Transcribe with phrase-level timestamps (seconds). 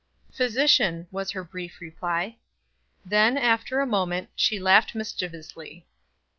[0.31, 2.37] "Physician," was her brief reply.
[3.05, 5.85] Then, after a moment, she laughed mischievously.